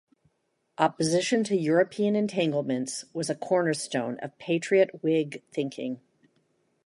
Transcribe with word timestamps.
Opposition 0.79 1.43
to 1.43 1.55
European 1.55 2.15
entanglements 2.15 3.05
was 3.13 3.29
a 3.29 3.35
cornerstone 3.35 4.17
of 4.23 4.35
Patriot 4.39 5.03
Whig 5.03 5.43
thinking. 5.53 6.01